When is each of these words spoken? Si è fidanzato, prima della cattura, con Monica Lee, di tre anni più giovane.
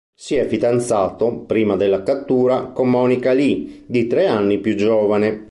Si 0.15 0.33
è 0.33 0.47
fidanzato, 0.47 1.41
prima 1.45 1.75
della 1.75 2.01
cattura, 2.01 2.71
con 2.73 2.89
Monica 2.89 3.33
Lee, 3.33 3.83
di 3.85 4.07
tre 4.07 4.25
anni 4.25 4.57
più 4.57 4.75
giovane. 4.75 5.39